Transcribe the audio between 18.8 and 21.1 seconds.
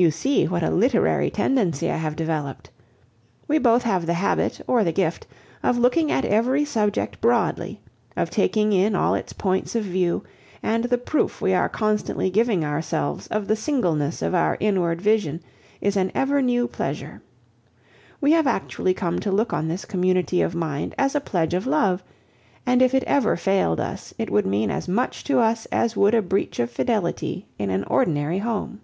come to look on this community of mind